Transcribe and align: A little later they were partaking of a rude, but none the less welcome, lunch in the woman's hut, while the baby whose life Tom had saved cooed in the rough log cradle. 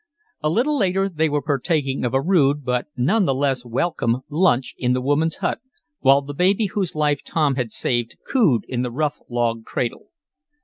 A 0.41 0.49
little 0.49 0.75
later 0.79 1.07
they 1.07 1.29
were 1.29 1.43
partaking 1.43 2.03
of 2.05 2.15
a 2.15 2.21
rude, 2.23 2.65
but 2.65 2.87
none 2.97 3.25
the 3.25 3.35
less 3.35 3.63
welcome, 3.63 4.21
lunch 4.31 4.73
in 4.79 4.93
the 4.93 4.99
woman's 5.01 5.35
hut, 5.35 5.59
while 5.99 6.23
the 6.23 6.33
baby 6.33 6.65
whose 6.65 6.95
life 6.95 7.23
Tom 7.23 7.53
had 7.53 7.71
saved 7.71 8.17
cooed 8.27 8.65
in 8.67 8.81
the 8.81 8.89
rough 8.89 9.21
log 9.29 9.63
cradle. 9.63 10.07